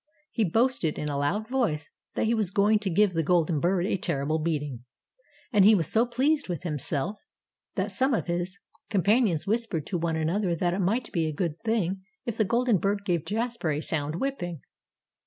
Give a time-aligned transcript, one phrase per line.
[0.31, 3.85] He boasted in a loud voice that he was going to give the golden bird
[3.85, 4.83] a terrible beating.
[5.53, 7.21] And he was so pleased with himself
[7.75, 8.57] that some of his
[8.89, 12.79] companions whispered to one another that it might be a good thing if the golden
[12.79, 14.61] bird gave Jasper a sound whipping.